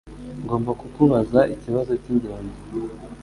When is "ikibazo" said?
1.55-1.91